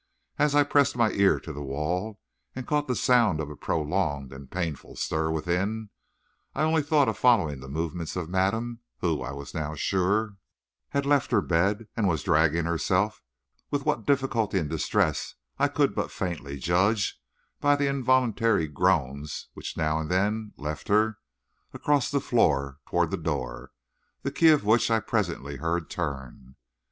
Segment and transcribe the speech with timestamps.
[0.39, 2.19] As I pressed my ear to the wall
[2.55, 5.91] and caught the sound of a prolonged and painful stir within,
[6.55, 10.37] I only thought of following the movements of madame, who, I was now sure,
[10.89, 13.21] had left her bed and was dragging herself,
[13.69, 17.21] with what difficulty and distress I could but faintly judge
[17.59, 21.19] by the involuntary groans which now and then left her,
[21.75, 23.71] across the floor toward the door,
[24.23, 26.55] the key of which I presently heard turn.